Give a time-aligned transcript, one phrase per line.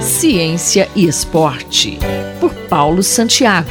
[0.00, 1.98] Ciência e Esporte,
[2.40, 3.68] por Paulo Santiago.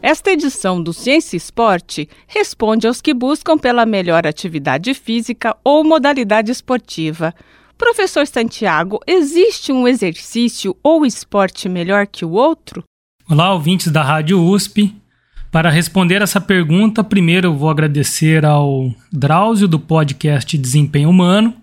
[0.00, 5.82] Esta edição do Ciência e Esporte responde aos que buscam pela melhor atividade física ou
[5.82, 7.34] modalidade esportiva.
[7.76, 12.84] Professor Santiago, existe um exercício ou esporte melhor que o outro?
[13.28, 14.94] Olá, ouvintes da Rádio USP.
[15.50, 21.56] Para responder essa pergunta, primeiro eu vou agradecer ao Drauzio do podcast Desempenho Humano,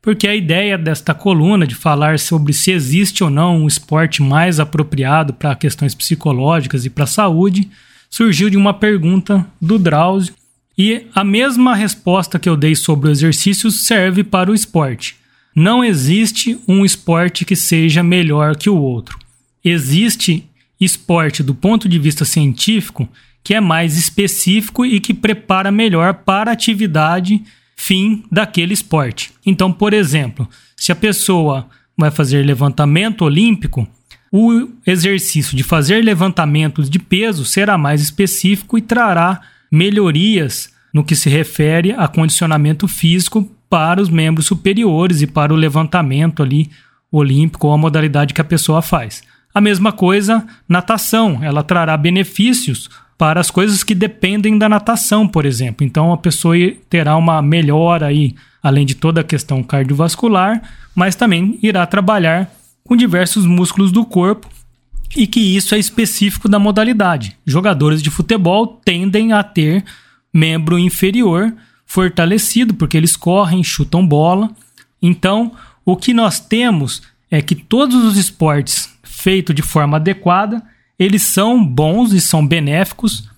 [0.00, 4.60] porque a ideia desta coluna de falar sobre se existe ou não um esporte mais
[4.60, 7.68] apropriado para questões psicológicas e para a saúde
[8.08, 10.34] surgiu de uma pergunta do Drauzio,
[10.76, 15.16] e a mesma resposta que eu dei sobre o exercício serve para o esporte.
[15.54, 19.18] Não existe um esporte que seja melhor que o outro.
[19.64, 20.48] Existe
[20.80, 23.08] esporte do ponto de vista científico
[23.42, 27.42] que é mais específico e que prepara melhor para a atividade
[27.78, 29.30] fim daquele esporte.
[29.46, 33.86] Então, por exemplo, se a pessoa vai fazer levantamento olímpico,
[34.32, 39.40] o exercício de fazer levantamentos de peso será mais específico e trará
[39.70, 45.56] melhorias no que se refere a condicionamento físico para os membros superiores e para o
[45.56, 46.68] levantamento ali
[47.12, 49.22] olímpico ou a modalidade que a pessoa faz.
[49.54, 55.44] A mesma coisa, natação, ela trará benefícios para as coisas que dependem da natação, por
[55.44, 55.84] exemplo.
[55.84, 56.54] Então a pessoa
[56.88, 60.62] terá uma melhora aí, além de toda a questão cardiovascular,
[60.94, 62.48] mas também irá trabalhar
[62.84, 64.48] com diversos músculos do corpo
[65.16, 67.36] e que isso é específico da modalidade.
[67.44, 69.84] Jogadores de futebol tendem a ter
[70.32, 71.52] membro inferior
[71.84, 74.50] fortalecido porque eles correm, chutam bola.
[75.02, 75.52] Então,
[75.84, 80.62] o que nós temos é que todos os esportes feitos de forma adequada
[80.98, 83.28] eles são bons e são benéficos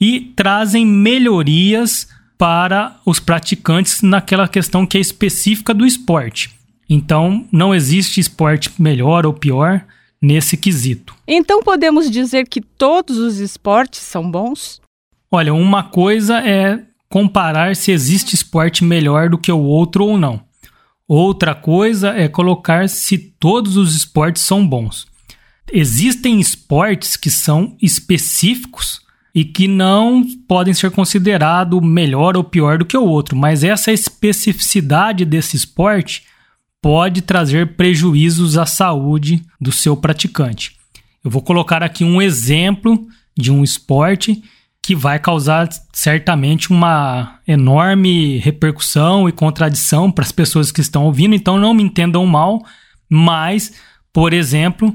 [0.00, 6.50] e trazem melhorias para os praticantes naquela questão que é específica do esporte.
[6.88, 9.84] Então, não existe esporte melhor ou pior
[10.20, 11.14] nesse quesito.
[11.28, 14.80] Então, podemos dizer que todos os esportes são bons?
[15.30, 20.40] Olha, uma coisa é comparar se existe esporte melhor do que o outro ou não.
[21.06, 25.11] Outra coisa é colocar se todos os esportes são bons.
[25.70, 29.00] Existem esportes que são específicos
[29.34, 33.90] e que não podem ser considerados melhor ou pior do que o outro, mas essa
[33.90, 36.24] especificidade desse esporte
[36.82, 40.76] pode trazer prejuízos à saúde do seu praticante.
[41.24, 43.06] Eu vou colocar aqui um exemplo
[43.38, 44.42] de um esporte
[44.82, 51.36] que vai causar certamente uma enorme repercussão e contradição para as pessoas que estão ouvindo,
[51.36, 52.60] então não me entendam mal,
[53.08, 53.72] mas,
[54.12, 54.92] por exemplo,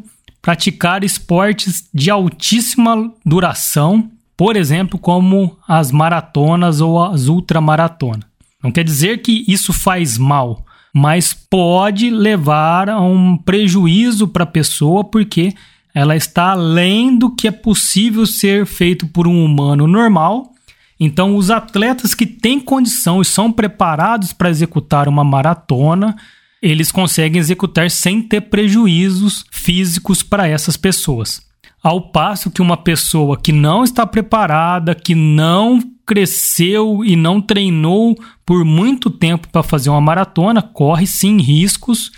[0.48, 8.24] praticar esportes de altíssima duração, por exemplo, como as maratonas ou as ultramaratonas.
[8.64, 14.48] Não quer dizer que isso faz mal, mas pode levar a um prejuízo para a
[14.48, 15.54] pessoa porque
[15.94, 20.54] ela está além do que é possível ser feito por um humano normal.
[20.98, 26.16] Então, os atletas que têm condição e são preparados para executar uma maratona,
[26.62, 31.42] eles conseguem executar sem ter prejuízos físicos para essas pessoas.
[31.84, 38.16] Ao passo que uma pessoa que não está preparada, que não cresceu e não treinou
[38.46, 42.12] por muito tempo para fazer uma maratona, corre sim riscos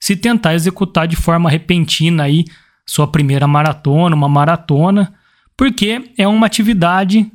[0.00, 2.44] se tentar executar de forma repentina aí
[2.86, 5.14] sua primeira maratona, uma maratona,
[5.56, 7.30] porque é uma atividade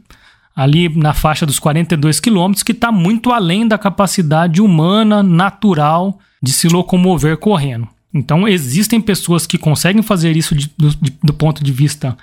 [0.55, 6.51] ali na faixa dos 42 quilômetros que está muito além da capacidade humana natural de
[6.51, 7.87] se locomover correndo.
[8.13, 12.17] Então, existem pessoas que conseguem fazer isso de, do, de, do ponto de vista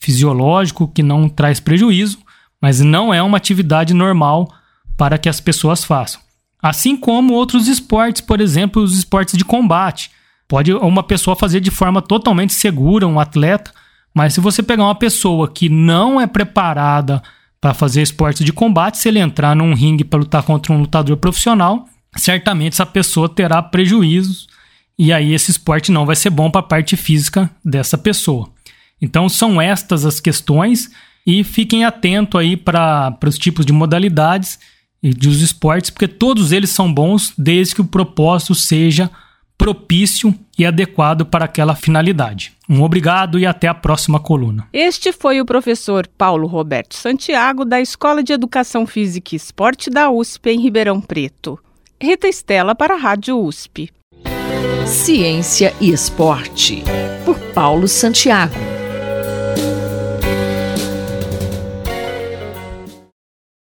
[0.00, 2.18] fisiológico, que não traz prejuízo,
[2.60, 4.52] mas não é uma atividade normal
[4.96, 6.20] para que as pessoas façam.
[6.62, 10.10] Assim como outros esportes, por exemplo, os esportes de combate.
[10.46, 13.72] Pode uma pessoa fazer de forma totalmente segura, um atleta,
[14.14, 17.22] mas se você pegar uma pessoa que não é preparada
[17.62, 21.16] para fazer esportes de combate, se ele entrar num ringue para lutar contra um lutador
[21.16, 21.86] profissional,
[22.16, 24.48] certamente essa pessoa terá prejuízos
[24.98, 28.50] e aí esse esporte não vai ser bom para a parte física dessa pessoa.
[29.00, 30.90] Então são estas as questões
[31.24, 34.58] e fiquem atentos aí para os tipos de modalidades
[35.00, 39.08] e dos esportes, porque todos eles são bons desde que o propósito seja
[39.56, 42.52] propício e adequado para aquela finalidade.
[42.68, 44.68] Um obrigado e até a próxima coluna.
[44.72, 50.10] Este foi o professor Paulo Roberto Santiago, da Escola de Educação Física e Esporte da
[50.10, 51.58] USP em Ribeirão Preto.
[52.00, 53.90] Rita Estela para a Rádio USP.
[54.86, 56.82] Ciência e Esporte,
[57.24, 58.71] por Paulo Santiago.